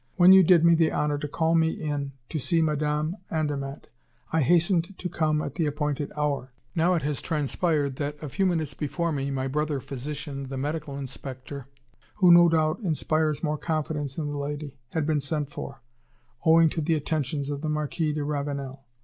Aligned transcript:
When 0.15 0.33
you 0.33 0.41
did 0.41 0.65
me 0.65 0.73
the 0.73 0.91
honor 0.91 1.19
to 1.19 1.27
call 1.27 1.53
me 1.53 1.69
in 1.69 2.13
to 2.29 2.39
see 2.39 2.59
Madame 2.59 3.17
Andermatt, 3.29 3.85
I 4.33 4.41
hastened 4.41 4.97
to 4.97 5.09
come 5.09 5.43
at 5.43 5.53
the 5.53 5.67
appointed 5.67 6.11
hour; 6.17 6.53
now 6.73 6.95
it 6.95 7.03
has 7.03 7.21
transpired 7.21 7.97
that, 7.97 8.17
a 8.19 8.27
few 8.27 8.47
minutes 8.47 8.73
before 8.73 9.11
me, 9.11 9.29
my 9.29 9.47
brother 9.47 9.79
physician, 9.79 10.47
the 10.47 10.57
medical 10.57 10.97
inspector, 10.97 11.67
who, 12.15 12.31
no 12.31 12.49
doubt, 12.49 12.79
inspires 12.79 13.43
more 13.43 13.59
confidence 13.59 14.17
in 14.17 14.31
the 14.31 14.39
lady, 14.39 14.75
had 14.89 15.05
been 15.05 15.19
sent 15.19 15.51
for, 15.51 15.83
owing 16.47 16.67
to 16.69 16.81
the 16.81 16.95
attentions 16.95 17.51
of 17.51 17.61
the 17.61 17.69
Marquis 17.69 18.11
de 18.11 18.23
Ravenel. 18.23 18.83